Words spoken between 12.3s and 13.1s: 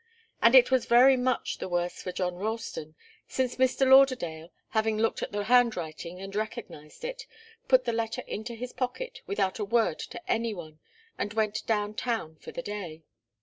for the day.